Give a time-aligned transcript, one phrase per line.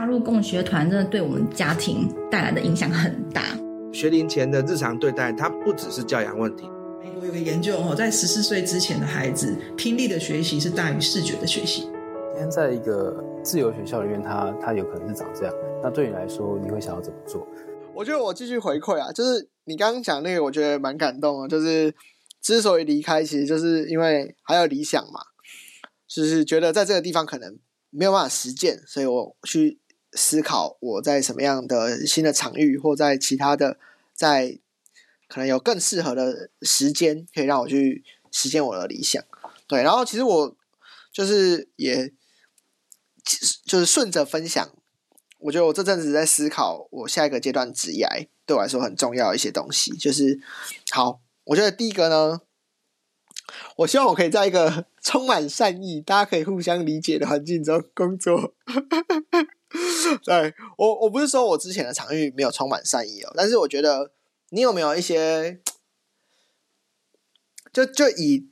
[0.00, 3.54] 加入共学团真的对我们家庭带来的影响很大。
[3.92, 6.66] 学龄前的日常对待，它不只是教养问题。
[7.02, 11.82] 美国有个研究哦，在十四岁之前的孩子，听力的学习是大于视觉的学习。
[11.82, 15.54] 今天在一个自由学校里面，他他有可能是长这样。
[15.82, 17.46] 那对你来说，你会想要怎么做？
[17.94, 21.48] 我觉得我继续回馈啊，就是你刚刚讲那个，我觉得蛮感动的。
[21.48, 21.94] 就是
[22.40, 25.20] 之所以离开，其实就是因为还有理想嘛，
[26.08, 27.58] 就是觉得在这个地方可能
[27.90, 29.78] 没有办法实践，所以我去
[30.12, 33.78] 思考我在什么样的新的场域，或在其他的，
[34.12, 34.58] 在
[35.28, 39.22] 可能有更适合的时间，可以让我去实现我的理想。
[39.66, 40.56] 对，然后其实我
[41.12, 42.12] 就是也
[43.64, 44.68] 就是顺着分享。
[45.38, 48.06] 我觉得我这阵子在思考，我下一个阶段职业
[48.44, 50.40] 对我来说很重要的一些东西，就是
[50.90, 51.20] 好。
[51.44, 52.40] 我觉得第一个呢，
[53.76, 58.54] 我希望我可以在一个 充满善意、大家可以互相理解的环境中工作。
[60.24, 64.12] 对，我，我不是说我之前的场域没有充满善意哦，但是我觉得
[64.50, 65.60] 你有没有一些，
[67.72, 68.48] 就就以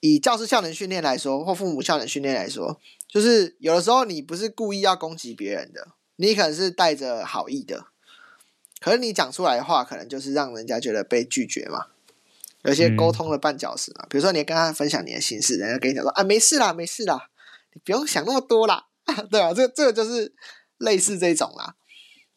[0.00, 5.88] 以教师效能训练来说，或父母效能训练来说，就是有的时候你不是故意要攻击别人的。
[6.16, 7.86] 你可能是带着好意的，
[8.78, 11.86] 可是你讲出来的话，可能就是让人家觉得被拒绝嘛。
[12.62, 17.28] 有些沟通的绊脚石嘛，嗯、比如说你跟他分享你的心事，人家跟你讲说啊，没事啦，没事啦，
[17.72, 18.86] 你不用想那么多啦，
[19.30, 20.34] 对啊，这这个就是
[20.78, 21.74] 类似这种啦。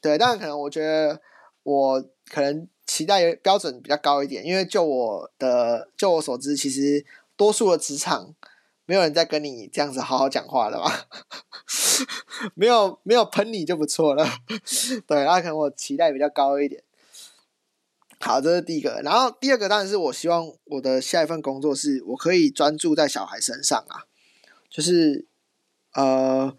[0.02, 1.22] 对，当然可能我觉得
[1.64, 8.36] 我可能期待标准比较高一点，因为就我的就我所知，其实多数的职场。
[8.90, 11.10] 没有人在跟你这样子好好讲话了吧？
[12.56, 14.26] 没有没有喷你就不错了。
[15.06, 16.82] 对，那可能我期待比较高一点。
[18.22, 19.02] 好，这是第一个。
[19.04, 24.08] 然后第二个当然是我希望我的下一份工作是我可以专注在小孩身上啊，
[24.70, 25.27] 就是
[25.98, 26.56] 呃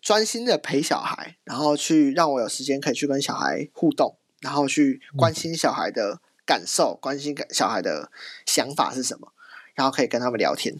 [0.00, 8.08] 专心的陪小孩，然后去让我有时间可以去跟小孩互动，然后去关心小孩的感受，关心小孩的
[8.46, 9.32] 想法是什么，
[9.74, 10.76] 然后可以跟他们聊天。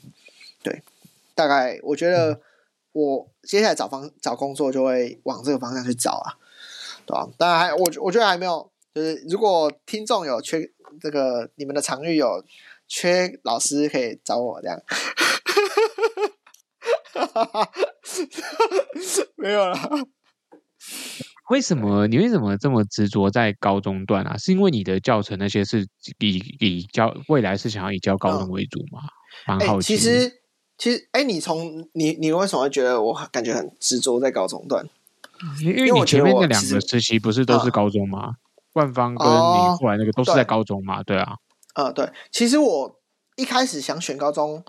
[0.63, 0.83] 对，
[1.35, 2.41] 大概我觉得
[2.93, 6.39] 我接下来找方找工作就会往这个方向去找啊，
[7.05, 7.29] 对吧？
[7.37, 10.71] 当然还我我觉得还没有，就是如果听众有缺
[11.01, 12.45] 这个，你们的场域有
[12.87, 14.81] 缺老师，可以找我这样。
[19.37, 19.77] 没有了。
[21.51, 24.37] 为什么你为什么这么执着在高中段啊？
[24.37, 25.87] 是因为你的教程那些是
[26.19, 29.01] 以以教未来是想要以教高中为主吗？
[29.47, 29.99] 蛮、嗯、好奇、欸。
[29.99, 30.43] 其实。
[30.79, 34.87] 其实，哎，你从你你为什么会觉得我感觉很执着在高中段？
[35.63, 38.21] 因为你前面那两个时期不是都是高中吗？
[38.21, 38.33] 啊、
[38.75, 39.33] 万方跟你
[39.81, 41.03] 后来那个都是在高中嘛？
[41.03, 41.37] 对，对啊。
[41.77, 42.13] 呃，对。
[42.31, 43.01] 其实我
[43.37, 44.63] 一开始想选高中，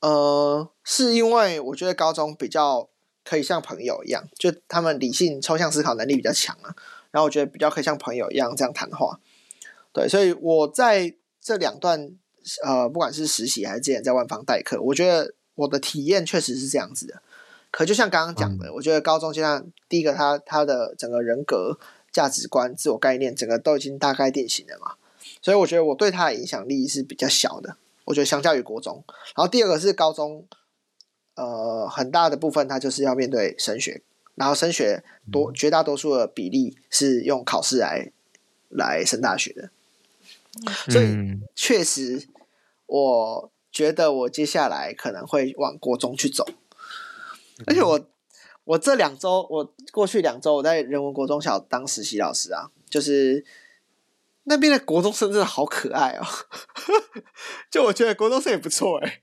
[0.00, 2.88] 呃，是因为我觉得高中比较
[3.24, 6.74] 可以像朋友一样，就他们理性抽象思考能力比较强啊。
[7.10, 9.20] 然后我觉得比较可以像朋友一样这样谈话。
[9.92, 12.16] 对，所以我在这两段。
[12.62, 17.20] 呃，不管是实习还是之前在万方代课，我觉得我的体验确实是这样子的。
[17.72, 21.76] 可就像刚刚讲的，嗯、我觉得高中阶段第一个，他他的整个人格、
[22.12, 24.92] 价值观、自我概念，整个都已经大概定型了嘛。
[25.42, 27.76] 所以我觉得我对他的影响力是比较小的。
[28.06, 29.04] 我觉得相较于国中，
[29.36, 30.46] 然后第二个是高中，
[31.34, 34.02] 呃，很大的部分它就是要面对升学，
[34.34, 38.10] 然后升学多绝大多数的比例是用考试来
[38.70, 39.70] 来升大学的，
[40.88, 42.26] 所以确实。
[42.88, 46.46] 我觉得我接下来可能会往国中去走，
[47.66, 48.00] 而且我
[48.62, 53.44] 我这两周，我过去两周我在人文国中小当实习老师啊，就是
[54.48, 56.26] 那边的国中生真的好可爱哦，
[57.70, 59.20] 就我觉得国中生也不错哎，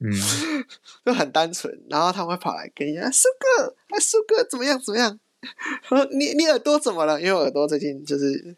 [0.00, 0.10] 嗯，
[1.04, 5.18] 就很单纯，然后他们会跑来跟你讲，苏哥，哎，苏哥怎么样怎么样？
[5.88, 7.20] 说你你耳朵怎么了？
[7.20, 8.56] 因为我耳朵最近就是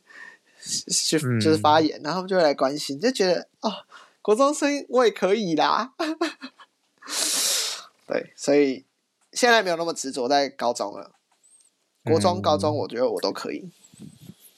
[0.88, 3.72] 去就是发炎，然后他们就会来关心，就觉得哦。
[4.24, 5.94] 国中生我也可以啦，
[8.06, 8.84] 对，所以
[9.32, 11.10] 现在没有那么执着在高中了。
[12.04, 13.68] 国中、高中，我觉得我都可以。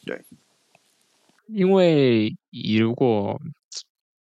[0.04, 0.22] 对，
[1.46, 2.34] 因为
[2.78, 3.40] 如果，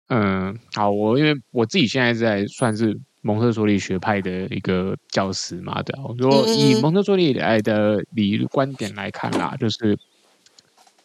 [0.09, 9.99] 嗯，好，我因为我自己现在在算是蒙特梭利学派的一个教师嘛，对，我说以蒙特梭利来的理观点来看啦，就是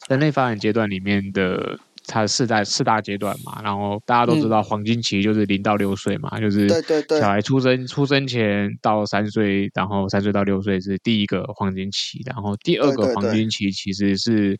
[0.07, 1.79] 人类发展阶段里面的。
[2.07, 6.67] 它四大四大阶段嘛，然后大家都知道黄金期就是零到六岁嘛，嗯、就是
[7.07, 14.57] 小孩出生出生前到三岁，然后三岁到六岁是第一个黄金期，然后第二个黄金期其实是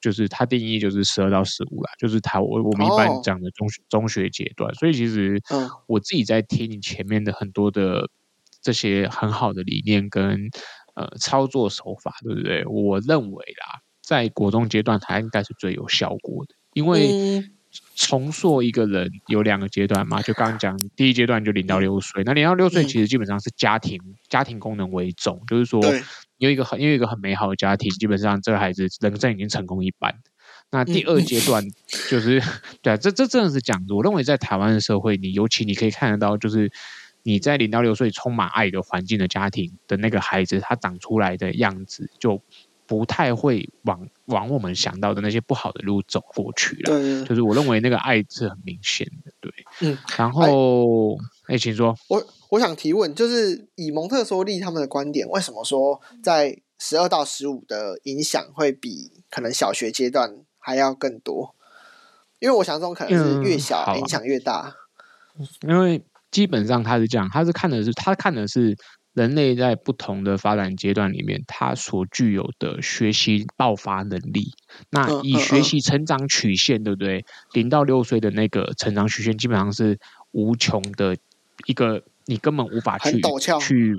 [0.00, 5.40] 就是它定义就是十二到十五啦，就是它我我们一般讲的中学、哦、中学阶段，所以其实
[5.86, 8.08] 我自己在听你前面的很多的
[8.62, 10.48] 这些很好的理念跟
[10.94, 12.64] 呃操作手法，对不对？
[12.66, 17.42] 我认为啦，在国中阶段，它应该是最有效果的，因为
[17.94, 25.80] 重塑一个人有两个阶段嘛，就刚刚讲第一阶段就零到六岁，那零到六岁其实基本上是家庭家庭功能为重，就是说
[26.38, 30.16] 有一个很有一个很美好的家庭，基本上这个孩子人生已经成功一半。
[30.70, 31.64] 那第二阶段
[32.10, 32.42] 就是，
[32.82, 36.70] 对啊，这这真的是讲，我认为在台湾的社会，你尤其你可以看得到，就是
[37.22, 42.42] 你在零到六岁充满爱的环境的家庭的那个孩子，他长出来的样子就
[42.86, 46.82] 不太会往往我们想到的那些不好的路走过去了。
[46.84, 49.52] 对，就是我认为那个爱是很明显的，对。
[49.80, 51.16] 嗯，然后，
[51.48, 51.94] 哎，请说。
[52.08, 61.54] 我我想提问，就是以蒙特梭利他们的观点，为什么说在十二到十五的影响会比可能小学阶段还要更多，
[62.38, 64.74] 因为我想这种可能是越小影响越大。
[65.66, 68.76] 因为基本上他是这样，他是看的是他看的是
[69.14, 74.52] 人类在不同的发展阶段里面，他所具有的学习爆发能力。
[74.90, 77.24] 那以学习成长曲线，对不对？
[77.52, 79.98] 零到六岁的那个成长曲线基本上是
[80.32, 81.16] 无穷的
[81.66, 82.02] 一个。
[82.30, 83.18] 你根本无法去
[83.58, 83.96] 去，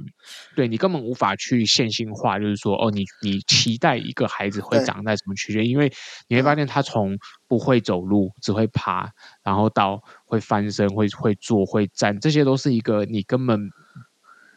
[0.55, 5.65] 对你根本无法去线性化，就是说，哦，你你期待一个孩子会长在什么区间？
[5.65, 5.91] 因为
[6.27, 7.17] 你会发现他从
[7.47, 9.09] 不会走路，只会爬，
[9.43, 13.71] 然后到会翻身、会会坐、会站，这些都是一个你根本。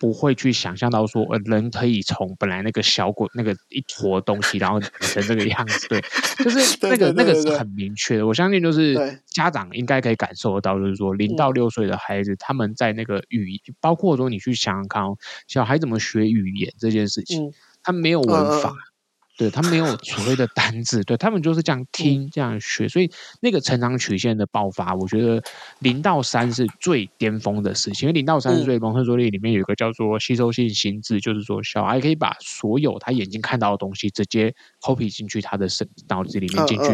[0.03, 6.03] 不会去想象到说，呃，人可以从本来那个小鬼那个一坨东西，然后 成这个样子，对，
[6.43, 8.27] 就是那个那个是很明确的。
[8.27, 8.97] 我相信，就是
[9.29, 15.17] 家长应该可以感受得到，就是说零到六岁的孩子，他们在那个语，包括说你去想想看哦，
[15.47, 17.53] 小孩怎么学语言这件事情，
[17.85, 18.75] 他没有文法。
[19.43, 23.11] 对，他没有所谓的 单字，对，他们就是这样听这样学，所以
[23.41, 25.43] 那个成长曲线的爆发，我觉得
[25.81, 28.07] 零到三是最巅峰的事情。
[28.07, 35.67] 因为零到三岁蒙特梭利里面有一个叫做吸收性心智，就是说小孩可以把所有他眼睛看到的东西直接 copy 进去他的
[36.07, 36.85] 脑脑子里面进去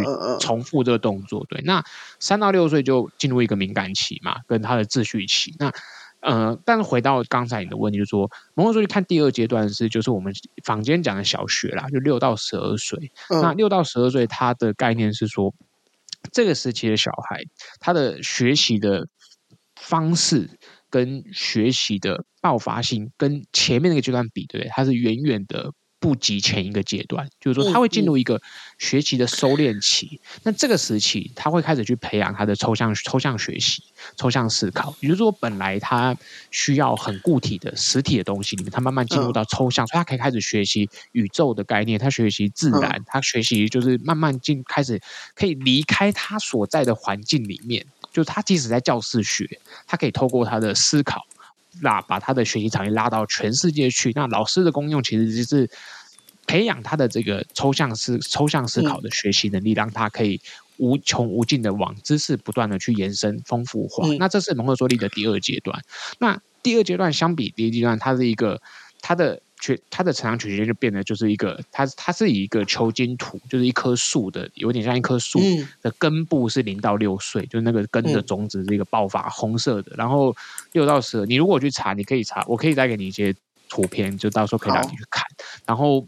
[0.40, 1.44] 重复这个动作。
[1.50, 1.84] 对，那
[2.18, 5.54] 三到六岁就进入一个敏感期嘛，跟他的秩序期。
[5.58, 5.70] 那
[6.20, 10.32] 呃，但是回到刚才你的问题，就是说，某种说去看第二阶段是，就是我们
[10.64, 13.12] 坊间讲的小学啦，就六到十二岁。
[13.30, 15.54] 嗯、那六到十二岁，他的概念是说，
[16.32, 17.42] 这个时期的小孩，
[17.80, 19.06] 他的学习的
[19.76, 20.50] 方式
[20.90, 24.70] 跟学习的爆发性，跟前面那个阶段比，对不对？
[24.70, 25.72] 他是远远的。
[26.00, 28.40] 不及前一个阶段，就是说他会进入一个
[28.78, 30.20] 学习的收敛期。
[30.44, 33.82] 那这个时期，他会开始去培养他的抽象抽象学习、
[34.16, 34.94] 抽象思考。
[35.00, 36.16] 也就是说，本来他
[36.50, 45.00] 需要很固体的实体的东西里面，他慢慢进入到抽象，所以他可以开始学习宇宙的概念，他学习自然，他学习就是慢慢进开始
[45.34, 47.84] 可以离开他所在的环境里面。
[48.10, 51.26] 就是他即使在教室学，他可以透过他的思考。
[51.80, 54.12] 那把他的学习场域拉到全世界去。
[54.14, 55.70] 那老师的功用其实就是
[56.46, 60.40] 培养他的这个抽象思抽象思考的学习能力，让他可以
[60.76, 64.08] 无穷无尽的往知识不断的去延伸丰富化。
[64.18, 65.82] 那这是蒙特梭利的第二阶段。
[66.18, 68.60] 那第二阶段相比第一阶段，它是一个
[69.00, 69.42] 它的。
[69.60, 75.40] 学它的成长曲线就变得就是一个，它它是以一个球茎土，就是一棵树的，有点像一棵树
[75.82, 80.34] 的根部是零到六岁，就是那个根的种子是一个爆发红色的，然后
[80.72, 83.34] 六到十二，你如果去查，你可以查，我可以再给你一些
[83.68, 85.24] 图片，就到时候可以让你去看。
[85.66, 86.06] 然后，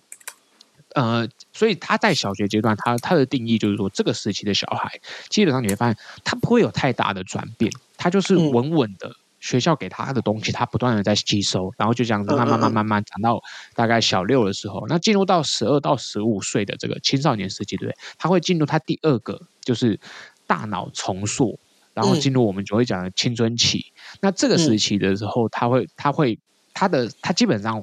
[0.94, 9.14] 呃，所以他在小学阶段，他他的定义就是说，这个时期的小孩，基本上你会发现，他不会有太大的转变，他就是稳稳的。
[9.40, 13.42] 学校给他的东西，他不断的在吸收，然后就这样子慢慢慢慢慢长到
[13.74, 17.98] 大概小六的时候，那进入到十二到十五岁的这个青少年时期，对不对？
[18.18, 19.98] 他会进入他第二个就是
[20.46, 21.58] 大脑重塑，
[21.94, 23.92] 然后进入我们就会讲的青春期。
[24.20, 26.38] 那这个时期的时候，他会他会
[26.74, 27.82] 他的他基本上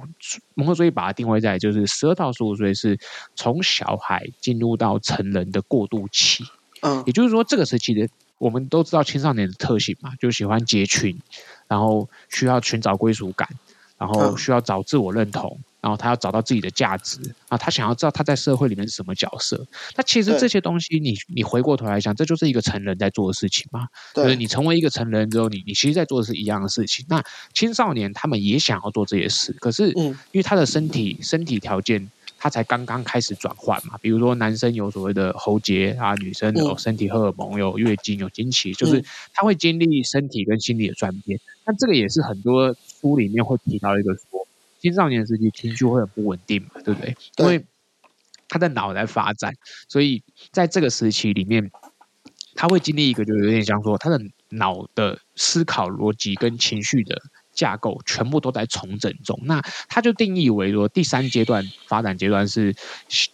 [0.53, 2.99] 蒙特梭利把它定位在就是十二到十五岁是
[3.35, 6.45] 从小孩进入到成人的过渡期。
[6.81, 8.07] 嗯，也就是说这个时期的。
[8.37, 11.17] 我们都知道青少年的特性嘛，就喜欢结群，
[11.67, 13.47] 然后需要寻找归属感，
[13.97, 19.65] 然后需要找自我认同，然后他要找到自己的价值啊，他想要知道他在社会里面是什么角色。
[19.95, 23.87] 那其实这些东西你，你你回过头来想，这就是一个成人在做的事情嘛。
[24.13, 27.05] 对，就是你成为一个成人之后，你你其实在做的是一样的事情。
[27.09, 32.09] 那青少年他们也想要做这些事，可是因为他的身体身体条件。
[32.37, 39.03] 他才刚刚开始转换嘛，比如说男生有所谓的喉结啊，女生有身体荷尔蒙，有月经，有经期，就是
[39.33, 41.39] 他会经历身体跟心理的转变。
[41.65, 44.47] 那这个也是很多书里面会提到一个说，
[44.79, 47.15] 青少年时期情绪会很不稳定嘛，对不对？
[47.37, 47.65] 因为
[48.47, 49.53] 他的脑在发展，
[49.89, 51.71] 所以在这个时期里面，
[52.55, 57.21] 他会经历一个，就有点像说他的脑的思考逻辑跟情绪的。
[57.57, 59.37] 架构全部都在重整中。
[59.43, 62.73] 那他就定义为说，第三阶段发展阶段是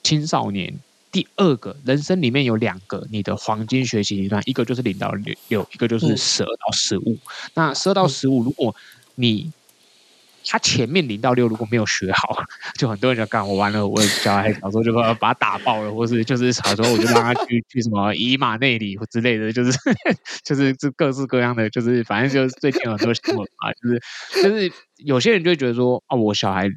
[0.02, 0.74] 青少年。
[1.12, 5.12] 第二个人生里面有两个你的黄金学习阶段，一个就是零到
[5.50, 7.16] 六，一个就是十二到十五。
[7.54, 8.76] 那十二到十五，如果
[9.14, 9.52] 你
[10.46, 12.38] 他前面零到六如果没有学好，
[12.78, 19.72] 就很多人就干我完了，我小孩小时候就把他打爆了，或是就是小时候我就让他去 去什么以马内里或之类的，就是
[20.44, 26.68] 就是这各式各样的，就是反正就是最近有很多新闻啊，就是就是有些人就会觉得说哦，我小孩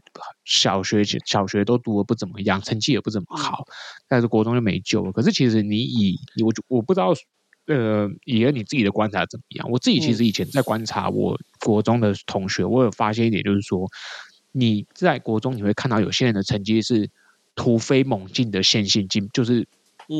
[0.44, 3.64] 小学小学都读的不怎么样，成绩也不怎么好，
[4.08, 5.12] 但是国中就没救了。
[5.12, 7.12] 可是其实你以我我不知道。
[7.66, 9.68] 呃，以你自己的观察怎么样？
[9.70, 13.86] 我自己其实以前在观察我国中的同学，我有发现一点，就是说
[14.52, 17.10] 你在国中你会看到有些人的成绩是
[17.56, 19.66] 突飞猛进的线性进，就是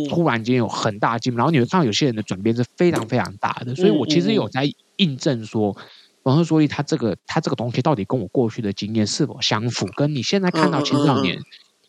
[0.09, 3.75] 突然间有很大进步，然后你会看到有些人的转变是非常非常大的。
[3.77, 5.77] 所以我其实有在印证说，
[6.25, 9.87] 然后，所以他这个他这个东西到底跟我过去的经验是否相符？
[9.97, 11.39] 跟你现在看到青少年，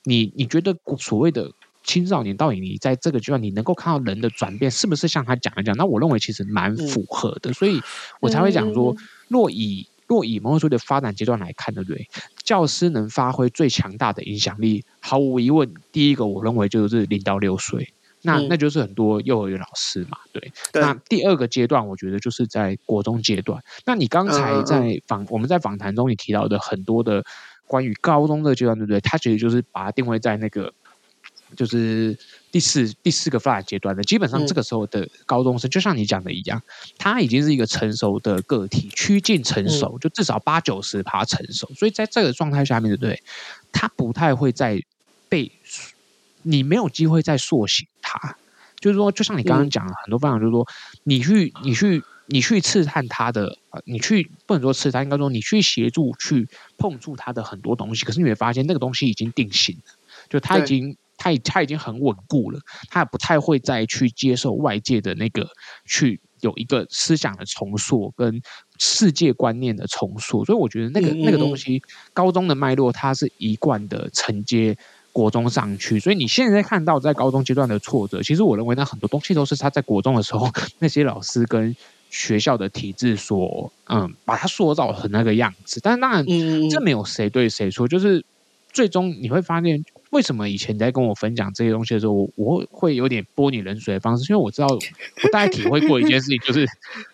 [0.04, 1.52] 你你觉得所谓的？
[1.88, 5.76] 青少年到底你在这个阶段，你能够看到人的转变，是不是像他讲一讲？
[5.78, 7.82] 那我认为其实蛮符合的，所以
[8.20, 8.94] 我才会讲说，
[9.30, 12.08] 若以若以蒙特梭利的发展阶段来看，对不对？
[12.44, 20.52] 教师能发挥最强大的影响力，毫无疑问，第一个我认为就是零到六岁，那那就是很多幼儿园老师嘛，对。
[20.74, 23.64] 那第二个阶段，我觉得就是在国中阶段。
[23.86, 27.24] 那你刚才在访我们在访谈中你提到的很多的
[27.66, 29.00] 关于高中的阶段，对不对？
[29.00, 30.74] 他其实就是把它定位在那个。
[31.56, 32.18] 就是
[32.52, 36.62] 第四第四个发展阶段的，基本上这个时候的高中生，就像你讲的一样，
[36.98, 41.72] 他已经是一个成熟的个体，趋近成熟，就至少八九十趴成熟。
[41.76, 43.24] 所以在这个状态下面，对不对？
[43.72, 44.82] 他不太会再
[45.30, 45.52] 被
[46.44, 48.36] 你没有机会再塑形他。
[48.80, 50.68] 就是说，就像你刚刚讲的很多方法，就是说，
[51.04, 58.06] 你去你去你去刺探他的，你去不能说刺探，应该说你去协助去碰触他的很多东西。
[58.06, 59.94] 可是你会发现，那个东西已经定型了，
[60.30, 60.98] 就他已经。
[61.18, 62.60] 他已他已经很稳固了，
[62.90, 65.50] 他也不太会再去接受外界的那个
[65.86, 68.42] 去有一个思想的重塑跟
[68.78, 71.82] 世界观念的重塑，所以我觉得那个那个东西，
[72.14, 74.78] 高中的脉络它是一贯的承接
[75.12, 80.48] 国中上去，所以你现在看到在高中阶段的挫折，其实我认为那很多东西都是他在国中的时候
[80.78, 81.76] 那些老师跟
[82.12, 86.24] 学校的体制所嗯把他塑造成那个样子，但是当然
[86.70, 88.24] 这没有谁对谁错，就是
[88.72, 89.84] 最终你会发现。
[90.12, 94.32] 为什么以前你在跟我分享这些东西的时候，我我会有点泼你冷水的方式？
[94.32, 94.68] 因为我知道，
[95.24, 96.66] 我大概体会过一件事情，就是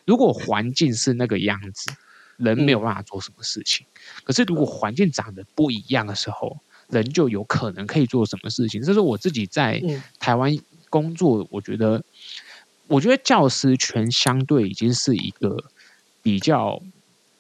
[0.06, 1.92] 如果环境是那个样子，
[2.38, 3.86] 人没有办法做什么事情；
[4.24, 6.58] 可是如果环境长得不一样的时候，
[6.90, 8.82] 人就有可能可以做什么事情。
[8.82, 9.82] 这是我自己在
[10.20, 10.56] 台湾
[10.90, 12.04] 工作，我觉得，
[12.88, 15.64] 我觉得教师权相对已经是一个
[16.22, 16.82] 比较。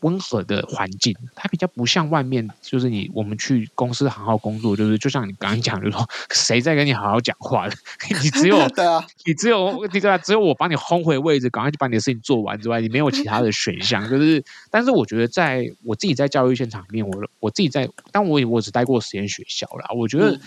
[0.03, 7.75] 温和的环境，它比较不像外面，就是你我们去公司好好工作，就是就像你刚刚讲，就是说谁在跟你好好讲话的，
[8.22, 14.07] 你只有对啊，你只有这个只有我把你轰回位置，赶快就把你的事情做完之外，你没有其他的选项。
[14.10, 20.31] 就是，但是我觉得在我自己在教育现场里面，我我自己在，但我我只待过实验学校啦，我觉得。
[20.31, 20.41] 嗯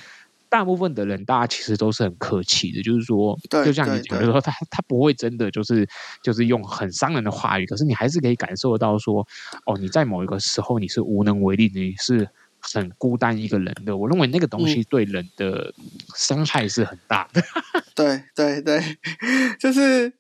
[0.49, 5.89] 大部分的人，大家其实都是很客气的，就是说，就像你讲的说，他他不会真的就是
[6.23, 9.27] 就是用很伤人的话语，可是你还是可以感受到说，
[9.67, 12.29] 哦，你在某一个时候你是无能为力，你是
[12.61, 13.97] 很孤单一个人的。
[13.97, 15.73] 我认为那个东西对人的
[16.15, 17.41] 伤害是很大的。
[17.75, 18.99] 嗯、对对对，
[19.59, 20.13] 就是。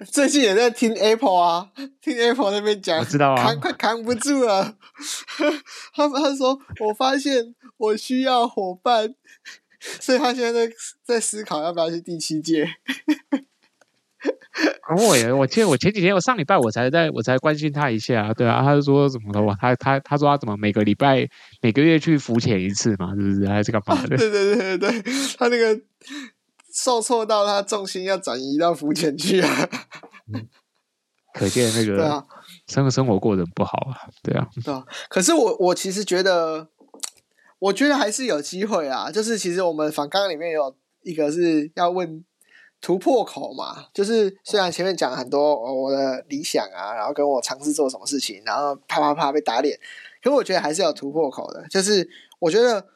[0.10, 4.76] 最近也在听 Apple 啊，听 Apple 那边讲，我知道啊，扛快扛不住了。
[5.94, 9.14] 他他说，我发现我需要伙伴，
[10.00, 10.72] 所以他现在在
[11.04, 12.66] 在思考要不要去第七届。
[14.96, 19.54] 我也，我前我前几天，我上礼拜我才在我才关心他一下，对啊，他就说怎么了？
[19.60, 21.28] 他他他说他怎么每个礼拜
[21.60, 23.46] 每个月去浮潜一次嘛，是不是？
[23.48, 24.16] 还是干嘛的？
[24.16, 25.02] 对对对对，
[25.38, 25.78] 他那个。
[26.72, 29.68] 受挫到他重心要转移到福建去啊、
[30.32, 30.48] 嗯，
[31.34, 32.26] 可见那个啊
[32.66, 34.84] 生生活过得不好啊，对啊，对啊。
[35.08, 36.68] 可是我我其实觉得，
[37.58, 39.10] 我觉得还是有机会啊。
[39.10, 42.24] 就是其实我们访纲里面有一个是要问
[42.80, 49.78] 突破口嘛，就是虽然前面讲了很多我的理想啊，然后跟我尝试做什么事情，然后啪啪啪被打脸，
[50.22, 51.66] 可是我觉得还是有突破口的。
[51.68, 52.08] 就是
[52.38, 52.86] 我觉得。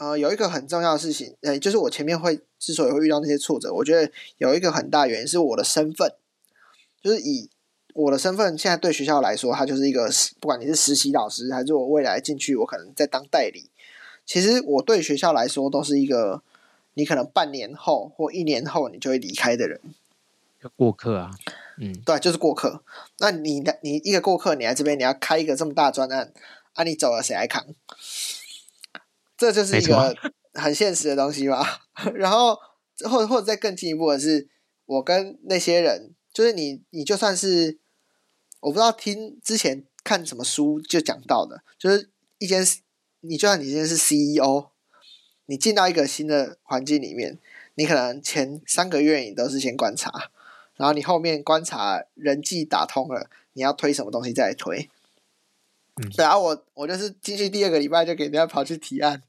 [0.00, 6.14] 呃，有一个很重要的事情，呃，就是我前面会之所以会遇到那些挫折，我觉得有一个很大原因是我的身份，
[7.02, 7.48] 就是以
[7.94, 13.70] 我的身份，现在对学校来说，它就是一个，不管你是实习老师，还是我未来进去，我可能在当代理，
[14.26, 16.42] 其实我对学校来说都是一个，
[16.94, 19.80] 你可能半年后或一年后你就会离开的人，
[20.62, 21.30] 要过客啊，
[21.78, 22.82] 嗯，对，就是过客。
[23.18, 26.32] 那你的你一个过客，你来这边你要开一个这么大专案，
[26.74, 27.66] 啊，你走了谁来扛？
[29.36, 30.14] 这就是一个
[30.54, 31.64] 很现实的东西嘛。
[32.14, 32.54] 然后
[33.08, 34.48] 或者或者再更进一步的是，
[34.86, 37.78] 我跟那些人，就是你你就算是
[38.60, 42.64] 我不知道听之前看什么书就讲到的，就是一间
[43.20, 44.70] 你就算你今天是 CEO，
[45.46, 47.38] 你进到一个新的环境里面，
[47.74, 50.30] 你可能前三个月你都是先观察。
[50.76, 54.88] 然后你后面观察人际打通了，你要推什么东西再来推。
[55.96, 59.22] 嗯，对啊，我我就是进去第二个礼拜就给人家跑去提案。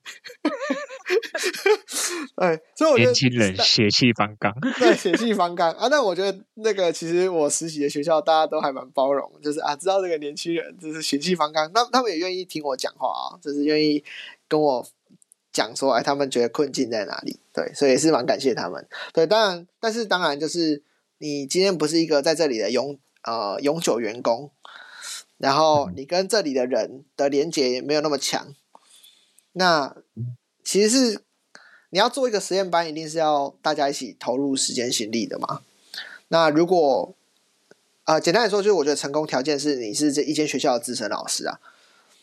[2.38, 5.88] 哎，所以我觉得年轻人血气方刚， 对，血气方刚啊。
[5.90, 14.04] 但我觉得那个其实我实习的学校大家都还蛮包容，就是啊，知道这个年轻人就是血气方刚，那他们也愿意听我讲话啊，就是愿意
[14.48, 14.86] 跟我
[15.52, 17.40] 讲说，哎，他们觉得困境在哪里？
[17.54, 18.88] 对，所以也是蛮感谢他们。
[19.14, 20.84] 对，当然，但是当然就是。
[21.24, 24.50] 你今天不是一个在这里的永呃永久员工，
[25.38, 28.56] 然后你跟这里的人的连接也没有那么强，
[29.52, 29.96] 那
[30.72, 31.22] 其实是
[31.90, 35.60] 你要做一个实验班，一定是要大家一起投入时间心力的嘛。
[36.30, 37.14] 那如果
[38.06, 41.60] 啊、呃，简单来说，就是我觉得成功条件是你是这一间学校的资深老师啊，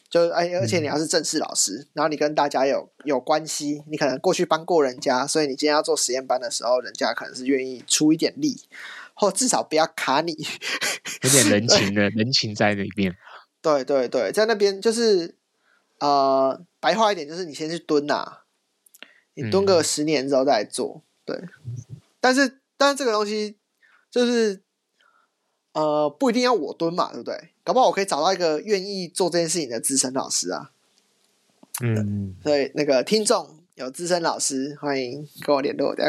[0.08, 8.62] 就哎，而且你要是正式老师，然后你跟大家有有关系，你可能过去帮过人家，所以你今天要做实验班的时候，人家可能是愿意出一点力。
[9.12, 10.32] 或至少不要卡你，
[11.22, 13.14] 有点人情 的人情在里面。
[13.60, 15.34] 对对对，在那边就是
[15.98, 18.37] 呃，白话一点就是你先去蹲呐、啊，
[19.40, 21.00] 你蹲个十年之后再来做。
[21.00, 21.48] 嗯、对，
[22.20, 23.56] 但是但是这个东西
[24.10, 24.60] 就是
[25.72, 27.50] 呃，不一定要我蹲嘛，对不对？
[27.62, 30.72] 搞不好我可以找到一个愿意做这件事情的资深老师啊。
[31.80, 36.02] 嗯，所以那个听众有资深老师，欢迎跟我联络这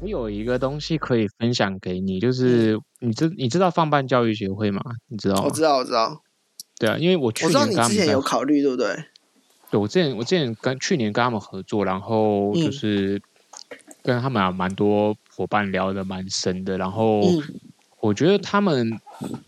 [0.00, 4.80] 我有一个东西可以分享给你，就是你知你知道放办教育协会吗？
[5.08, 5.42] 你知道吗？
[5.44, 6.22] 我知道，我知道。
[6.78, 8.94] 对啊，因为我去年我知道你之前有考虑，对不对？
[9.70, 13.20] 对，我之前我之前跟去年跟他们合作，然后就是
[14.02, 17.22] 跟他们啊蛮多伙伴聊的蛮深的，然后
[18.00, 19.00] 我觉得他们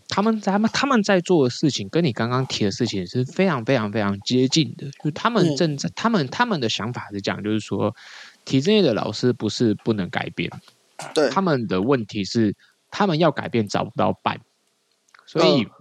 [0.07, 7.95] 他们在他们他们在做的事情，跟你刚刚提的事情是非常非常非常接近的，就他们正在他们他们的想法是这样，就是说。
[8.45, 10.49] 体制内的老师不是不能改变，
[11.13, 12.55] 对，他们的问题是
[12.89, 14.39] 他们要改变找不到伴，
[15.25, 15.71] 所以、哦、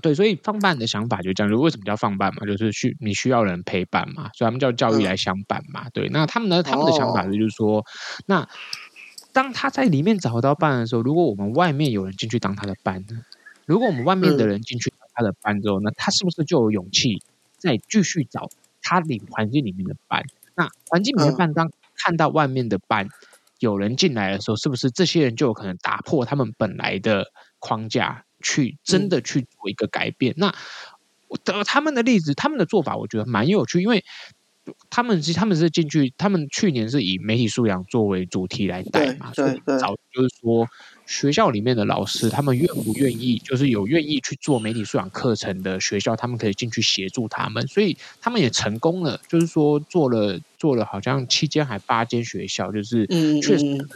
[0.00, 2.46] 对，所以放伴的想法就这样，就为什么叫放伴嘛？
[2.46, 5.86] 就是需你需要人陪伴嘛，所以他们叫教育来相伴嘛。
[5.86, 6.62] 嗯、对，那他们呢？
[6.62, 7.84] 他们的想法是就是说，哦、
[8.26, 8.48] 那
[9.32, 13.24] 当他在里面找不到伴的时候，如果我们外面有人进去当他的伴呢？
[13.66, 17.22] 如果我们外面的人进去当他的伴之后，那他是不是就有勇气
[17.56, 18.48] 再继续找
[18.82, 20.24] 他里环境里面的伴？
[20.56, 21.66] 那环境里面的伴当。
[21.66, 23.06] 嗯看到外面的班
[23.58, 27.26] 有人进来的时候，是不是这些人就有可能打破他们本来的
[27.58, 30.32] 框架，去真的去做一个改变？
[30.32, 30.54] 嗯、那
[31.44, 34.02] 得他们的例子，他们的做法，我觉得蛮有趣，因为
[34.88, 40.66] 他们其实他们是进去，他们去年是以媒体素养作为主题来带嘛，所以早就是说。
[41.10, 49.20] 学校里面的老师，他们愿不愿意，就是有愿意去做媒体素养课程的学校，他们可以进去协助他们，所以他们也成功了。
[49.28, 53.08] 就是说，做了做了，好像七间还八间学校，就是
[53.42, 53.88] 确实。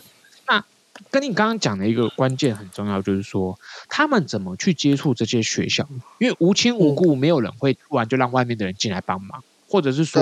[0.49, 0.65] 那
[1.13, 3.57] 跟你刚刚讲的一个关键很重要，就是说
[3.89, 10.21] 他们怎么去接触这些学校，因为无亲无故，没有人会突然就让外面的人进来帮忙，或者是说。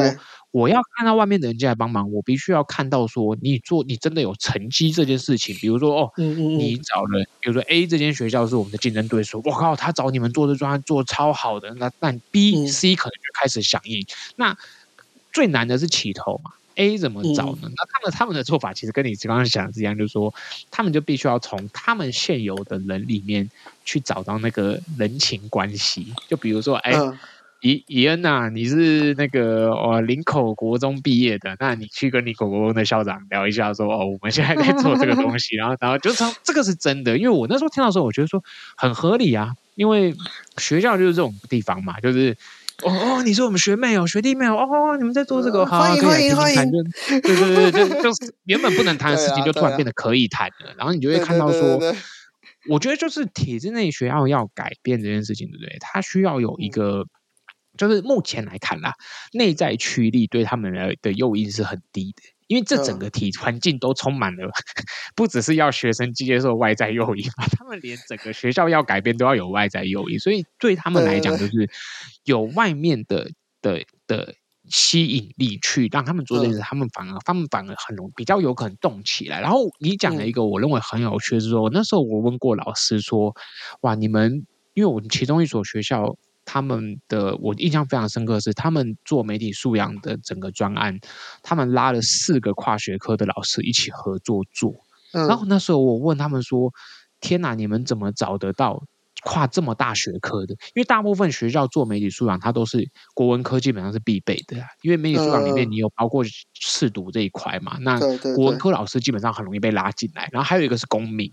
[0.53, 5.57] 我要看到外面的人进来帮忙，我必须要看到说你做你真的有成绩这件事情。
[5.57, 14.07] 比如说哦，你找了，比如说 A 这间学校是我们的竞争对手，我靠，他找你们做这专案做超好的，那但 B、C 可能就开始响应。
[14.37, 14.55] 那
[15.33, 17.71] 最难的是起头嘛，A 怎么找呢？
[17.75, 20.35] 那他们他们的做法其实跟你刚刚想的是一样，就是说
[20.71, 23.51] 他们就必须要从他们现有的人里面
[23.87, 26.12] 去找到那个人情关系。
[26.29, 26.93] 就比如说，哎。
[27.62, 38.42] 伊伊恩呐、啊，你是那个哦林口国中毕业的，那你去跟林口国中的校长聊一下说，说哦，我们现在在做这个东西，然后然后就从这个是真的，因为我那时候听到的时候，我觉得说
[38.77, 40.12] 很合理啊，因为
[40.59, 42.37] 学校就是这种地方嘛，就是
[42.83, 46.72] 哦哦，你是我们学妹哦，学弟妹哦，哦，你们在做这个，好，欢迎欢迎欢迎，
[47.09, 51.81] 对对对对，就就是原本不能谈的事情，就突然变得可以谈了，然后你就会看到说，
[52.68, 55.77] 我觉得就是体制内学校要改变这件事情，对不对？
[55.79, 57.07] 它需要有一个。
[57.77, 58.93] 就是目前来看啦，
[59.33, 64.51] 内在驱力对他们的的诱因是很低的，因为这整个体环境都充满了，
[65.17, 67.25] 不只是要学生接受外在诱因，
[67.59, 71.71] 他们连整个学校要改变都要有外在诱因，所以对他们来讲，就是
[72.25, 73.31] 有外面的
[73.63, 74.35] 的的
[74.69, 79.41] 吸引力去让他们做这件事，嗯、他们反而他们反而很容比较有可能动起来。
[79.41, 83.35] 然后你讲了一个我认为很有趣的是说，那时候我问过老师说，
[83.81, 86.19] 哇，你们因为我们其中一所学校。
[86.45, 90.99] 他们的我印象非常深刻的是，他们做媒体素养的整个专案，
[91.43, 94.75] 他们拉了四个跨学科的老师一起合作做。
[95.13, 96.73] 嗯、然后那时候我问他们说
[97.21, 98.83] ：“天哪，你们怎么找得到
[99.23, 100.55] 跨这么大学科的？
[100.75, 104.57] 因为大部分学校做媒体素养，它都是国文科基本上是必备的。
[104.83, 106.25] 因为媒体素养里面你有包括
[106.55, 107.99] 试读这一块嘛，那
[108.35, 110.29] 国文科老师基本上很容易被拉进来。
[110.33, 111.31] 然后还有一个是公民，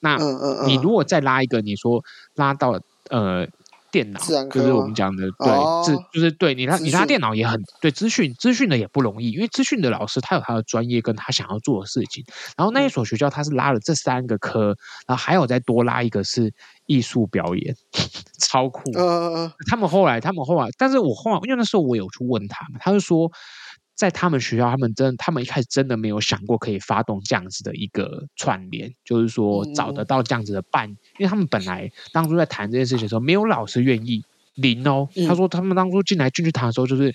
[0.00, 0.16] 那
[0.66, 2.02] 你如果再拉一个，你说
[2.34, 3.46] 拉到呃。”
[3.90, 4.20] 电脑
[4.50, 5.48] 就是我们讲的，对，
[5.84, 12.24] 资、哦、就是对你他你他电脑也很对资讯资讯的也不容易，因为资讯的老师他有他的专业跟他想要做的事情。
[12.56, 16.52] 然后那一所学校他是拉了这三个科，然后还有再多拉一个是
[16.86, 17.74] 艺术表演，
[18.40, 18.92] 超酷。
[18.94, 23.30] 呃、他们后来他们后来，但是我后来因为那时候我有去问他们，他就说。
[23.98, 35.08] 在他们学校，他们真，他们一开始真的没有想过可以发动这样子的一个串联，就是说找得到这样子的伴，因为他们本来当初在谈这件事情的时候，没有老师愿意零哦。
[35.26, 37.12] 他说他们当初进来进去谈的时候，就是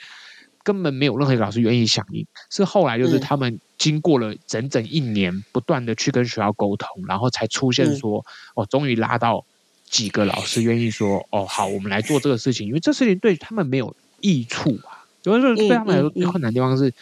[0.62, 9.46] 根本没有任何一个老师愿意响应，是后来就是他们经过了整整一年不断的去跟学校沟通，然后才出现说哦，终于拉到
[9.86, 14.93] 几个老师愿意说哦，好，我们来做这个事情，因为这事情对他们没有益处啊。
[15.24, 16.94] 有的时候对他们来说最困难的地方是，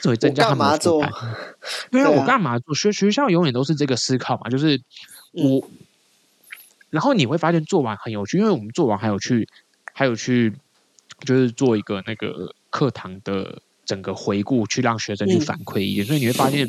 [0.00, 1.12] 只会增加他们的负担。
[1.90, 2.74] 对啊，我干嘛做？
[2.74, 4.80] 学学校永远都是这个思考嘛，就是
[5.32, 5.68] 我。
[6.90, 9.48] 然后你会发现做完很有趣，因为我们做完还有去，
[9.92, 10.54] 还有去，
[11.24, 16.06] 就是做一个那个课堂的整个回顾，去让学生去反馈一点。
[16.06, 16.68] 所以你会发现，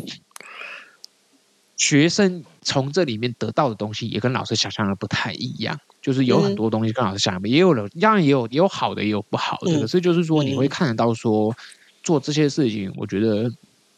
[1.78, 5.80] 学生从这里面得到的东西也跟老师想象的不太一样。
[6.02, 9.80] 就是有很多东西跟老师想象，也有了，当然也有也有好的，也有不好的。
[9.80, 11.56] 可是就是说，你会看得到说
[12.04, 13.52] 做这些事情，我觉得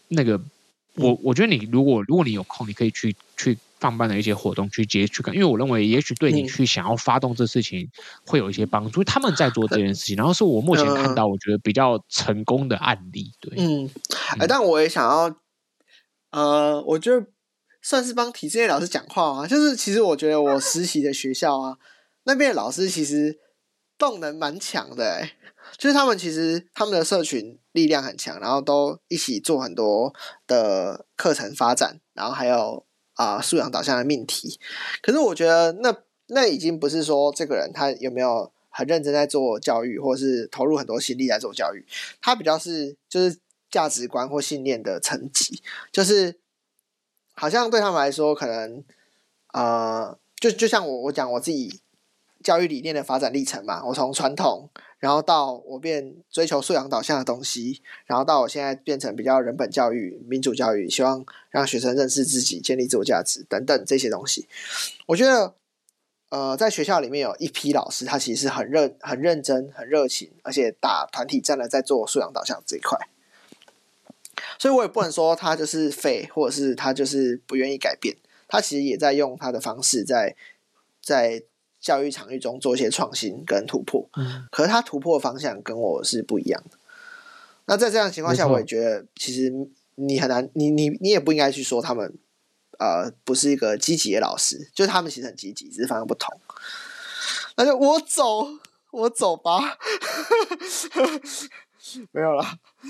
[0.07, 0.39] 那个
[0.95, 7.89] 我我觉得你如果如果你有空，你可以去去放办的一些活动去接去看，因为我认为也许对你去想要发动这事情
[8.25, 9.03] 会有一些帮助。
[9.03, 13.33] 他们在做这件事情，然后是我目前看到我觉得比较成功的案例。
[13.41, 13.89] 对，嗯，
[14.39, 15.35] 哎，但我也想要，
[16.31, 17.27] 呃，我觉得
[17.81, 21.77] 算是帮体制内老师讲话啊，就是其实我觉得我实习的学校啊。
[22.23, 23.39] 那边的老师其实
[23.97, 25.37] 动能蛮强的，哎，
[25.77, 30.13] 就是他们其实他们的社群力量很强，然后都一起做很多
[30.45, 34.59] 的课程发展，然后还有啊、呃、素养导向的命题。
[35.01, 35.95] 可是我觉得那
[36.27, 41.85] 那已经不是说这个人他有没有很认真在做教育，或是投入很多心力在做教育，
[42.21, 43.39] 他比较是就是
[43.71, 45.63] 价值观或信念的层级，
[45.93, 46.39] 就是
[47.37, 48.83] 好像对他们来说，可能
[49.53, 51.79] 呃，就就像我我讲我自己。
[52.43, 54.69] 教育理念的发展历程嘛，我从传统，
[54.99, 64.47] 然后到我变追求素养导向的东西，然后到我现在变成比较人本教育、民主教育，希望让学生认识自己、建立自我价值等等这些东西。
[65.07, 65.55] 我觉得，
[66.29, 72.97] 呃，在学校里面有一批老师，他其实很认、很认真、很热情，而且打团体战的在做素养导向这一块。
[74.59, 78.15] 所以我也不能说他就是废，或者是他就是不愿意改变，
[78.47, 80.35] 他其实也在用他的方式在
[81.01, 81.43] 在。
[81.79, 86.77] 教育场域中做一些创新跟突破，嗯，可是他突破的方向跟我是不一样的。
[87.65, 89.53] 那在这样的情况下，我也觉得其实
[89.93, 92.17] 你很难，你你你也不应该去说他们，
[92.79, 96.35] 呃，不是一个积极的老师，就是他们其实很积极，只是方向不同。
[97.55, 98.49] 那就我走，
[98.91, 99.77] 我走吧，
[102.11, 102.43] 没有了。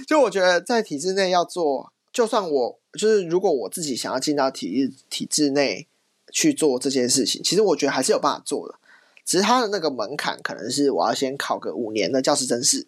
[0.08, 5.88] 就我觉得在体制内要做，就算我就是如果我自己想要进到体育体制内
[6.32, 8.76] 去做这件事情，其实我觉得还是有办法做的。
[9.26, 12.88] 只是他的那个门槛可能是我要先考个五年的教师甄试，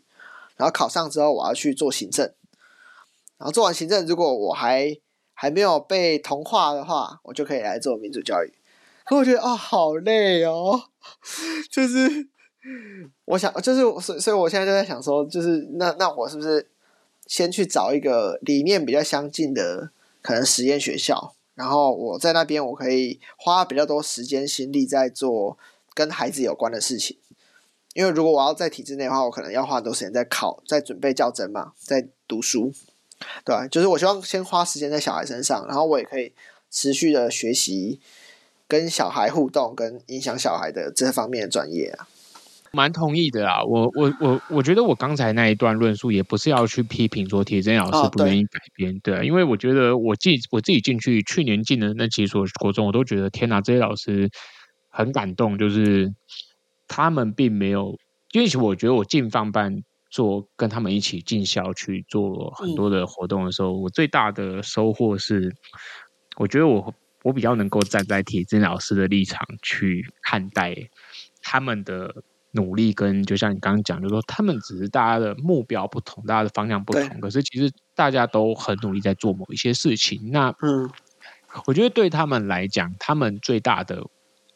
[0.55, 2.25] 然后考上之后我要去做行政，
[3.37, 4.97] 然后做完行政，如果我还
[5.33, 8.53] 还没有被同化的话，我就可以来做民主教育。
[9.05, 10.83] 可我觉得啊、哦，好累哦，
[11.69, 12.29] 就是
[13.25, 16.67] 我想，就是所以，所以我现在就在想说，就是那那我是不是
[17.27, 19.91] 先去找一个理念比较相近的
[20.21, 25.57] 可能实验学校，然后我在那边我可以花比较多时间心力在做。
[25.95, 27.17] 跟孩子有关的事情，
[27.93, 32.71] 因为如果我要在体制内的话，我可能要花很多时间在考，在准备教甄嘛，在读书，
[33.43, 33.67] 对？
[33.67, 36.31] 就是我希望先花时间在小孩身上，然后我也可以
[36.71, 37.99] 持续的学习
[38.65, 42.07] 跟小孩互动，跟影响小孩的这方面的专业啊。
[42.71, 54.29] 蛮同意的啊，我我我我觉得我刚才那一段论述也不是要去批评说铁真老师不愿意改编，哦、对，对，因为我觉得我进我自己进去去年进的那几所国中，我都觉得天哪，这些老师。
[54.91, 56.11] 很感动，就是
[56.87, 57.95] 他们并没有，
[58.31, 65.55] 因为其实我觉得我进放办做跟他们一起进校去做很多的活动的时候，嗯、我最大的收获是，
[66.37, 70.75] 我觉得我我比较能够站在铁真老师的立场去看待
[71.43, 80.31] 他们的努力，跟就像你刚刚讲，就是说他们只是大家的目标不同，大家的方向不同，可是其实大家都很努力在做某一些事情。
[80.31, 80.89] 那嗯，
[81.65, 84.03] 我觉得对他们来讲，他们最大的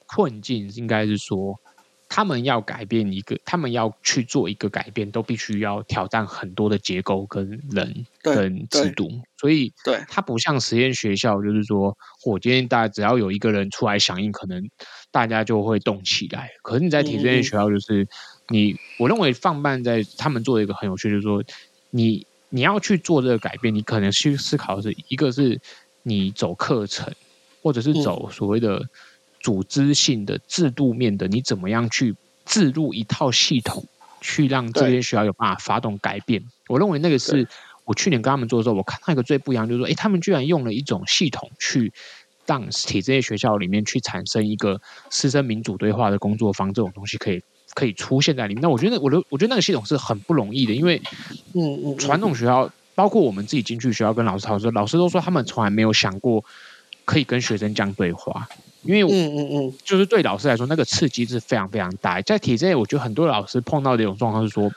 [0.07, 1.59] 困境应该是说。
[2.15, 14.69] 他们要改变一个，他们要去做一个改变，都必须要挑战很多的结构跟人跟制度，所以对它不像实验学校，就是说我今天大家只要有一个人出来响应，可能
[15.09, 16.51] 大家就会动起来。
[16.61, 18.07] 可是你在体制内学校，就是
[18.49, 21.43] 你，我认为放慢在他们做一个很有趣，就是说
[21.89, 25.59] 你你要去做这个改变，你可能去思考的是一个是
[26.03, 27.11] 你走课程，
[27.63, 28.87] 或者是走所谓的。
[29.43, 33.85] 组织性的制度面的，你怎么样去置入一套系统，
[34.21, 36.43] 去让这些学校有办法发动改变？
[36.67, 37.47] 我认为那个是
[37.83, 41.91] 我去年跟他们做的时候，我看到一个最不一样，就是说，诶，他们居然用了一种系统去
[42.45, 48.61] 让体制内学校里面去产生一个师生民主对话的工作坊，这种东西可以可以出现在里面。
[48.61, 51.01] 那我觉得，我的我觉得那个系统是很不容易的，因为
[51.53, 56.45] 嗯嗯，传统学校包括我们自己进去学校跟老师讨论，老师都说他们从来没有想过
[57.03, 58.47] 可以跟学生这样对话。
[58.83, 62.21] 因为嗯嗯嗯，就是对老师来说，那个刺激是非常非常大。
[62.21, 64.71] 在体制内，我觉得很多老师碰到的一种状况是说，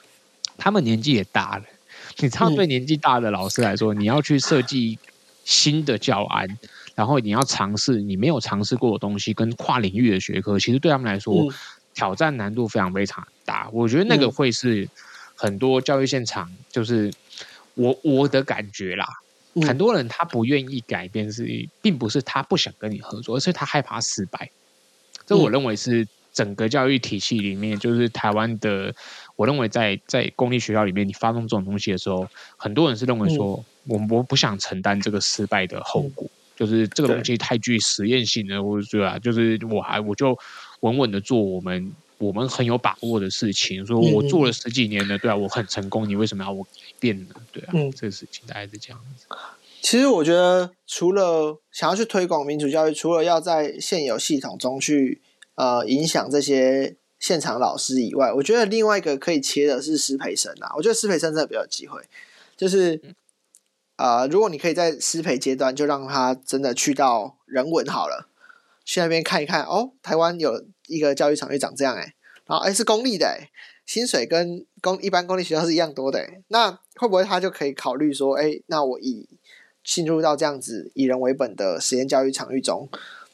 [0.57, 1.65] 他们年纪也大了。
[2.19, 4.99] 你知道，对年纪大的老师来说，你要去设计
[5.45, 6.59] 新的教案，
[6.95, 11.53] 然后你要尝试你没有尝试过的东西，跟跨领域的学科，其实对他们来说，
[11.95, 13.69] 挑战难度非常非常大。
[13.73, 14.89] 我觉得那个会是
[15.35, 17.13] 很多教育现场，就是
[17.75, 19.07] 我我的感觉啦。
[19.63, 24.51] 很多人他不愿意改变，是并不是他不想跟你合作，而是他害怕失败。
[25.27, 28.95] 这我认为是整个教育体系里面，就是台湾的。
[29.37, 38.63] 我认为在在公立学校里面，你发动这种东西的时候，很多人是认为说，我我不想承担这个失败的后果，就是这个东西太具实验性了。
[38.63, 40.39] 我觉得啊，就是我还我就
[40.81, 43.85] 稳稳的做我们我们很有把握的事情。
[43.85, 46.67] 说我做了十几年了，对啊，我很成功，你为什么要我？
[46.99, 49.27] 变呢，对啊，嗯，这个事情大概是这样子。
[49.83, 55.21] 其实我觉得，除了想要去推广民主教育，除了要在现有系统中去
[55.57, 60.73] 呃影响这些现场老师以外，我觉得另外一个可以切的是师培生啊。
[60.75, 62.01] 我觉得师培生真的比较有机会，
[62.57, 62.99] 就是
[63.97, 68.31] 啊、呃，如果你可以在师培阶段就让他真的去到人文好了，
[68.87, 72.15] 去那边看一看哦，台湾有一个教育场域长这样哎、
[72.47, 73.51] 然后哎是公立的哎。
[73.85, 79.29] 薪水跟公一般公立学校是一样多的，那会不会他就可以考虑说，哎，那我以
[79.85, 82.89] 进入到这样子以人为本的实验教育场域中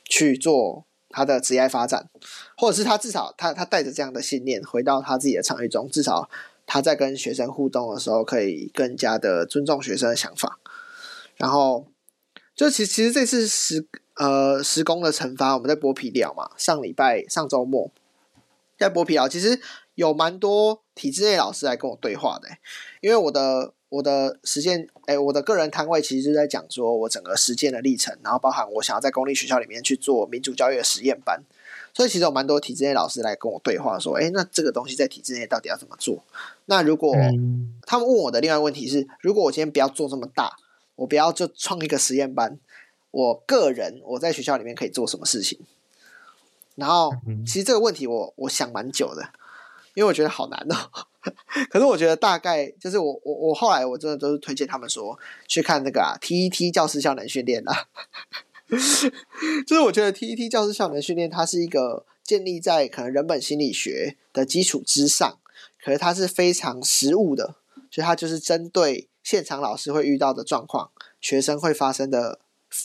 [0.04, 2.10] 去做他的职业发展，
[2.54, 6.28] 或者是他至少他他带着这样的信念回到他自己的场域中，至少
[6.66, 10.58] 他在跟学生互动的时候可以更加的尊重学生的想法。
[11.38, 11.86] 然后
[12.54, 17.90] 就其其实这次实呃施工的惩罚，我们在剥皮寮嘛，上礼拜上周末
[18.78, 19.60] 在剥皮寮，其实。
[19.94, 22.48] 有蛮多体制内老师来跟我对话的，
[23.02, 31.42] 因为我的我的实践，哎，我的个人摊位其实是在讲说我整个实践的历程，然后包含我想要在公立学校里面去做民主教育的实验班，
[31.92, 36.24] 所以其实有蛮多体制内老师来跟我对话，说，哎，那这个东西在体制内到底要怎么做？
[36.64, 37.14] 那如果
[37.84, 40.56] 他们问我的另外问题是，如果我今天不要做这么大，
[40.96, 42.58] 我不要就创一个实验班，
[43.12, 45.60] 我个人我在学校里面可以做什么事情？
[46.74, 47.14] 然后
[47.46, 49.30] 其实这个问题我我想蛮久的。
[49.94, 50.90] 因为我觉得好难哦，
[51.68, 57.88] 可是我觉得大概就是我我我后来我真的都是推荐他们说去看那个啊 TET 教师效能训练啦，
[59.66, 65.38] 就是我觉得 TET 教师效能训练它是一个建立在可能人本心理学的基础之上，
[65.84, 67.56] 可是它是非常实务的，
[67.90, 72.40] 所以它就是针对现场老师会遇到的状况，学生会发生的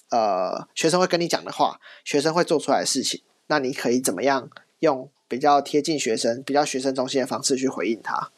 [0.09, 5.11] 呃，学生会跟你讲的话，学生会做出来的事情，那你可以怎么样用？
[5.29, 8.31] 比较贴近学生、比较学生中心的方式去回应他，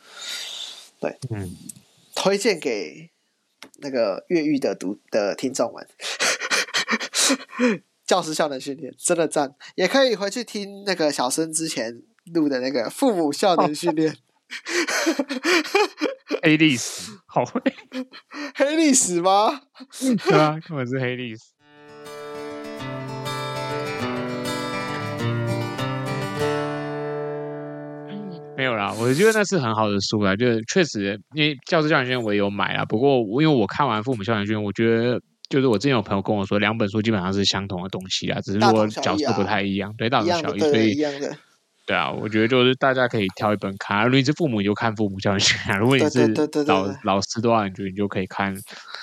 [0.99, 1.55] 对，嗯，
[2.15, 3.12] 推荐给
[3.75, 5.88] 那个越狱的读的听众们，
[8.07, 12.01] 教师效能训练真的赞，也可以回去听那个小生之前
[12.33, 14.17] 录的那个父母效能训练，
[16.43, 17.62] 黑历史，好会，
[18.55, 19.62] 黑历史吗？
[20.27, 21.41] 对啊，根本是黑历史。
[28.57, 32.83] 没有啦，我觉得那是很好的书啦，就是确实，因为教师教练我也有买啦。
[32.83, 35.17] 不过，因为我看完父母教练，我觉得
[35.49, 40.59] 就是我之前有朋友跟我说，两本书基本上是相同的东西啊，只是说角色不太一样，对，大同小异。
[40.59, 40.93] 所以，
[41.89, 44.04] 对啊，我觉得就是大家可以挑一本看。
[44.04, 46.28] 如果你是父母，你就看父母教育学啊；如果你是
[46.67, 48.56] 老老师的话，你就你就可以看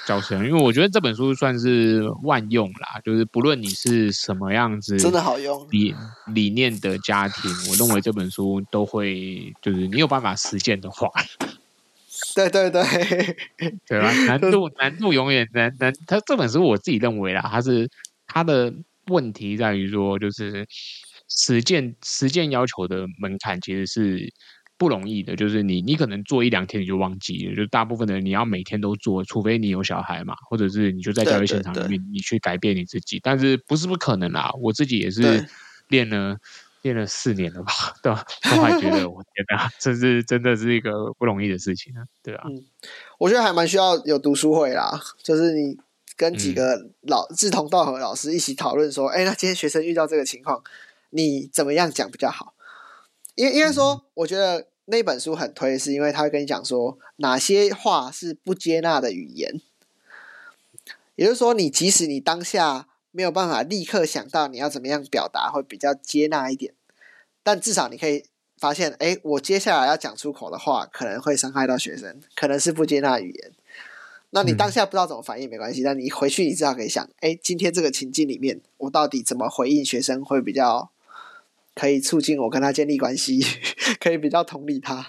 [0.06, 0.36] 教师。
[0.36, 5.92] 因为我觉得这本书算是万用啦，就是不论你是什么样子，真的好用理
[6.32, 11.10] 理念的家庭，我认为这本书都会，就是你有办法实践的话，
[12.36, 12.84] 对对对，
[13.88, 14.12] 对吧？
[14.28, 15.92] 难度难度永远难难。
[16.06, 17.90] 他这本书我自己认为啦，他是
[18.28, 18.72] 他的
[19.08, 20.64] 问题在于说，就是。
[21.28, 24.32] 实践实践要求的门槛其实是
[24.78, 34.52] 不容易的，就是你你可能做一两天你就忘记了，就大部分的人你要每天都做，除非你有小孩嘛，或者是你就在教育现场里面你去改变你自己，但是不是不可能啦？
[34.60, 35.48] 我自己也是
[35.88, 36.36] 练了
[36.82, 38.22] 练了四年了吧，对吧？
[38.54, 42.44] 我还觉得 我天哪，这是真的是一个不容易的事情啊，对啊。
[42.50, 42.62] 嗯，
[43.18, 45.78] 我觉得还蛮需要有读书会啦，就是你
[46.16, 50.62] 跟几个老志同道合的老师一起讨论说，哎、嗯，那今天学生遇到这个情况。
[51.10, 52.54] 你怎么样讲比较好？
[53.34, 59.60] 因为因为说，我觉得那本书很推，是因为他会跟你讲说哪些话是不接纳的语言。
[61.16, 66.72] 也就是说，你即使你当下没有办法立刻想到你要怎么样表达会比较接纳一点，
[67.42, 68.24] 但至少你可以
[68.58, 73.52] 发现，哎，我接下来要讲出口的话可能会伤害到学生，可能是不接纳语言。
[74.30, 80.90] 那你当下不知道怎么反应没关系，但你回去你至少可以想，哎，今天这个情境里面，我到底怎么回应学生会比较。
[81.76, 83.38] 可以促进我跟他建立关系，
[84.00, 85.06] 可以比较同理他，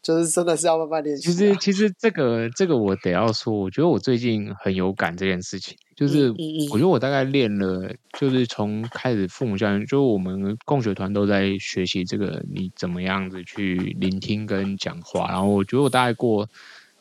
[0.00, 1.24] 就是真的是要慢慢练习。
[1.24, 6.30] 其实，其实这个这个我得要说，我觉得我最近很有感这件事情，就是
[6.70, 15.26] 我觉得我大概练了，就是从开始父母教育，就我们共学团都在学习这个，你怎么样子去聆听跟讲话。
[15.28, 16.48] 然后我觉得我大概过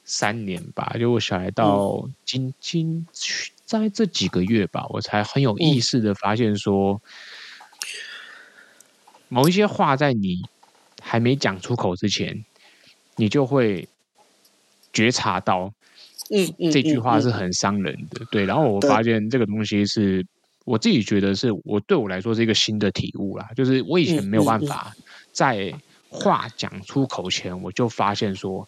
[0.03, 3.05] 三年吧，就我小孩到今今
[3.65, 6.99] 在这几个月吧，我才很有意识的发现说。
[9.27, 10.41] 某一些话在你
[11.01, 12.45] 还没讲出口之前，
[13.15, 13.87] 你就会
[14.93, 15.73] 觉察到，
[16.29, 18.45] 嗯嗯，这句话是很伤人的，对。
[18.45, 20.25] 然后我发现这个东西是
[20.63, 24.93] 我自己觉得是我对我来说是一个新的体悟啦，就是我以前没有办法
[25.31, 25.73] 在
[26.09, 28.67] 话讲出口前，我就发现说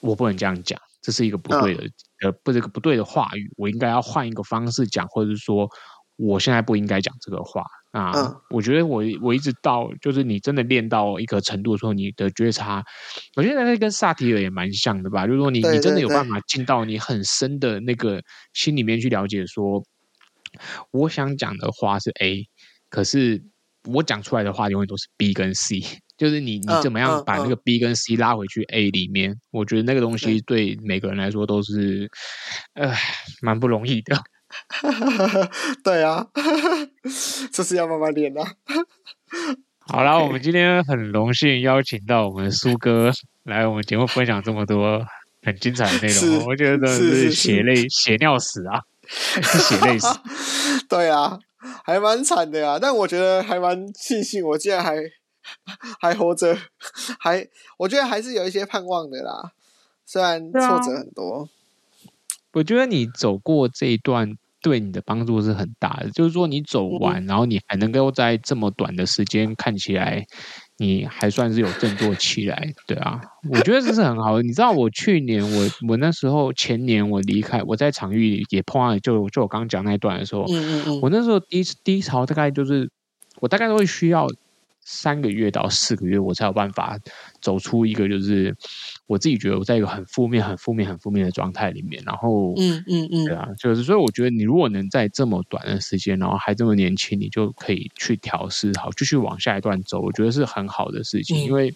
[0.00, 1.90] 我不能这样讲，这是一个不对的，
[2.22, 5.68] 呃，不是一个不对的话语，我应该要换一个方式讲，或者是说
[6.16, 7.64] 我现在不应该讲这个话。
[7.90, 12.84] 啊，嗯、我觉得我我一直到就是你真的练到一个程度的时候，你的觉察，
[13.36, 15.26] 我觉得那跟萨提尔也蛮像的吧。
[15.26, 18.22] 就是说你，你你真的有办法进到你很深的那个
[18.52, 19.82] 心里面去了解，说
[20.90, 22.46] 我想讲的话是 A，
[22.90, 23.42] 可是
[23.84, 25.80] 我讲出来的话永远都是 B 跟 C。
[26.18, 29.30] 就是你你怎么样把那个 B 跟 C 拉回去 A 里面？
[29.30, 32.10] 嗯嗯嗯、我觉得那个东西对每个人来说都是，
[32.74, 32.92] 呃，
[33.40, 34.20] 蛮不容易的。
[35.84, 36.26] 对啊，
[37.52, 38.42] 这是要慢慢练的。
[39.80, 43.10] 好啦，我们今天很荣幸邀请到我们苏哥
[43.44, 45.02] 来我们节目分享这么多
[45.42, 50.08] 很精彩的内容，我觉得真的是血泪血尿死啊，血泪死。
[50.88, 51.38] 对啊，
[51.84, 54.98] 还蛮惨的啊，但我觉得还蛮庆幸，我竟然还
[56.00, 56.54] 还活着，
[57.18, 59.52] 还我觉得还是有一些盼望的啦，
[60.04, 61.48] 虽然挫折很多。
[62.52, 64.36] 我觉得你走过这一段
[64.68, 70.22] 对你的帮助是很大的，就是说你走完，然后你还能够在这么短的时间看起来
[70.76, 73.18] 你还算是有振作起来，对啊，
[73.50, 74.42] 我觉得这是很好的。
[74.42, 80.44] 你知道我去年我我那时候前年我离开我在场域也碰到就就我刚刚讲那一段的时候，
[81.00, 82.90] 我那时候低低潮大概就是
[83.40, 84.28] 我大概都会需要。
[84.90, 86.98] 三个月到四个月，我才有办法
[87.42, 88.56] 走出一个，就是
[89.06, 92.02] 我自己觉得我在一个很负面、很负面、很负面的状态里面。
[92.06, 101.36] 然后，嗯嗯嗯，对啊，就是所以我觉得你如果能在这么短的时间，然后还这么年轻，你就可以去调试好，继续往下一段走，我觉得是很好的事情。
[101.36, 101.74] 嗯、因为，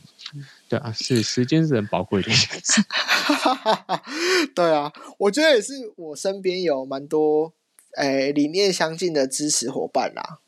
[0.70, 2.82] 对啊，是时间是很宝贵的一件事。
[4.56, 7.52] 对啊，我觉得也是，我身边有蛮多
[7.98, 10.38] 诶理念相近的支持伙伴啦。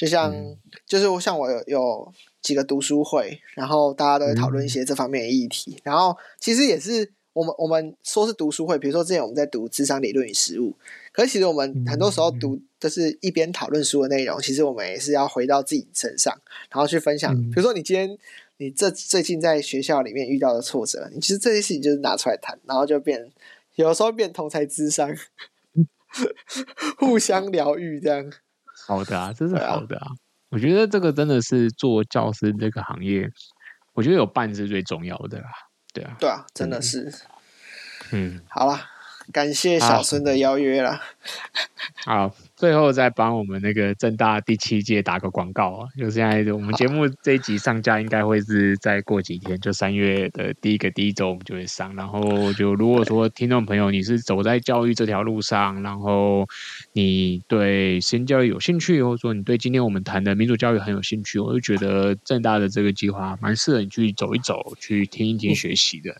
[0.00, 2.10] 就像，嗯、就是我像我有有
[2.40, 5.72] 几个读书会，然后大家都会讨论一些这方面的议题。
[5.72, 10.74] 嗯、然后其实也是我们我们说是读书会，比如说之前我们在读智商理论与实务，
[11.12, 16.34] 可是其实我们很多时候读就是一边讨论书的内容，其实我们也是要回到自己身上，
[16.70, 17.36] 然后去分享。
[17.50, 18.16] 比如说你今天
[18.56, 23.30] 你这最近在学校里面遇到的挫折，你其实这些事情就是拿出来谈，然后就变
[23.74, 25.14] 有时候变同才智商，
[26.96, 28.32] 互相疗愈这样。
[28.86, 30.06] 好的啊，这是好的啊！
[30.06, 30.12] 啊
[30.50, 33.30] 我觉得这个真的是做教师这个行业，
[33.94, 35.48] 我觉得有伴是最重要的啦。
[35.92, 37.12] 对啊，对啊，真的是。
[38.12, 38.80] 嗯，好了，
[39.32, 41.00] 感谢小孙的邀约啦。
[42.04, 45.88] 好，最后再帮我们那个正大第七届打个广告啊！
[45.98, 51.94] 就现在我们节目这一集上架，应该会是再过几天，就三月的第一个第一周我们就会上。
[51.96, 56.46] 然后就如果说听众朋友你是走在教育这条路上，然后
[56.92, 66.16] 你对实验教育有兴趣，或者说你对今天我们谈的民主教育很有兴趣，我就觉得正大的这个计划蛮适合你去走一走，去听一听学习的。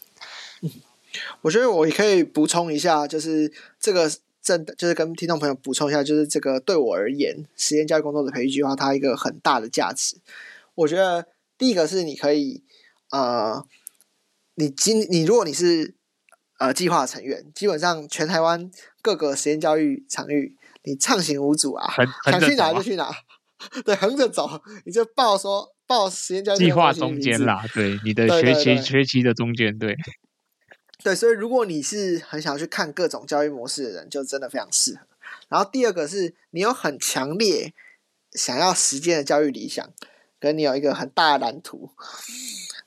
[1.42, 4.10] 我觉得我也可以补充一下，就是这个。
[4.42, 10.16] 正就是跟听众朋友补充一下，就是这个对我而言，实验教育工作者培育计划它一个很大的价值。
[10.76, 11.26] 我觉得
[11.58, 12.62] 第一个是你可以，
[13.10, 13.62] 呃，
[14.54, 15.94] 你今你如果你是
[16.58, 18.70] 呃计划成员，基本上全台湾
[19.02, 21.92] 各个实验教育场域，你畅行无阻啊，
[22.24, 23.10] 想去哪就去哪，
[23.84, 24.48] 对，横着走，
[24.86, 29.94] 你就报说报实验教育计划中间啦，对，你的学习学习的中间，对。
[31.02, 35.00] 对，所以如果你是很想要去看各种教育模式的人，就真的非常适合。
[35.48, 37.72] 然后第二个是你有很强烈
[38.32, 39.90] 想要实践的教育理想，
[40.38, 41.90] 跟你有一个很大的蓝图。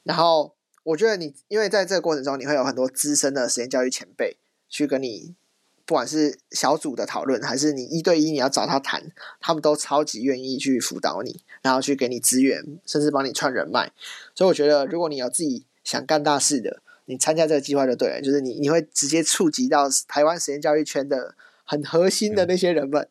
[0.03, 0.53] 然后
[0.83, 4.37] 我觉得你，因为在这个过程中，你会有很多资深的实验教育前辈
[4.69, 5.33] 去跟你，
[5.85, 13.91] 不管是小组的讨论，还是你一对一你要找他谈，他们都超级愿意去辅导你，然后去给你资源，甚至帮你串人脉。
[14.35, 21.35] 所以我觉得，如果你有自己想干大事的，你参加这个计划就对了，就是你你会直接触及到台湾实验教育圈的
[21.65, 23.07] 很核心的那些人们，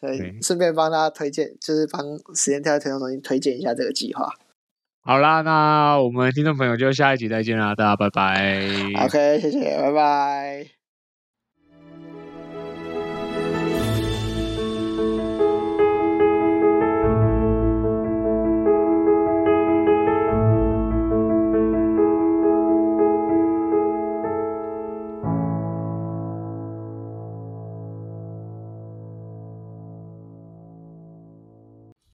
[0.00, 4.28] 对，所以顺便帮大家推荐，就是帮实验教育推动中心推荐一下这个计划。
[5.00, 8.34] 好啦，那我们听众朋友就下一集再见啦，大家拜拜。
[9.06, 10.77] OK，谢谢，拜拜。